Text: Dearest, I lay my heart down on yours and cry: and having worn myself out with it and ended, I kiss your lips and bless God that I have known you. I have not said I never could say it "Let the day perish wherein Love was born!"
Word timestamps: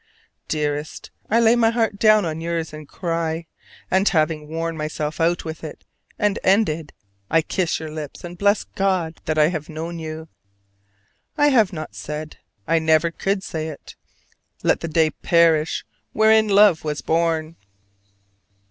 Dearest, 0.47 1.11
I 1.29 1.39
lay 1.39 1.55
my 1.55 1.69
heart 1.69 1.99
down 1.99 2.25
on 2.25 2.41
yours 2.41 2.73
and 2.73 2.87
cry: 2.89 3.45
and 3.91 4.09
having 4.09 4.47
worn 4.47 4.75
myself 4.75 5.21
out 5.21 5.45
with 5.45 5.63
it 5.63 5.85
and 6.17 6.39
ended, 6.43 6.91
I 7.29 7.43
kiss 7.43 7.79
your 7.79 7.91
lips 7.91 8.23
and 8.23 8.35
bless 8.35 8.63
God 8.63 9.21
that 9.25 9.37
I 9.37 9.49
have 9.49 9.69
known 9.69 9.99
you. 9.99 10.27
I 11.37 11.49
have 11.49 11.71
not 11.71 11.93
said 11.93 12.37
I 12.65 12.79
never 12.79 13.11
could 13.11 13.43
say 13.43 13.67
it 13.67 13.95
"Let 14.63 14.79
the 14.79 14.87
day 14.87 15.11
perish 15.11 15.85
wherein 16.13 16.47
Love 16.47 16.83
was 16.83 17.01
born!" 17.01 17.55